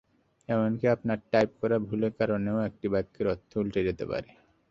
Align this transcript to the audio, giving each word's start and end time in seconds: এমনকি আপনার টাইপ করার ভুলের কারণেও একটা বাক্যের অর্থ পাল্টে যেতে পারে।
এমনকি 0.49 0.85
আপনার 0.87 1.17
টাইপ 1.31 1.49
করার 1.61 1.81
ভুলের 1.87 2.13
কারণেও 2.19 2.57
একটা 2.59 2.87
বাক্যের 2.93 3.25
অর্থ 3.27 3.51
পাল্টে 3.53 3.81
যেতে 3.87 4.05
পারে। 4.11 4.29